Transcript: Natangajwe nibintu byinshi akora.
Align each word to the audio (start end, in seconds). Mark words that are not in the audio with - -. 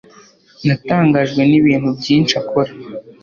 Natangajwe 0.65 1.41
nibintu 1.49 1.89
byinshi 1.99 2.33
akora. 2.41 2.71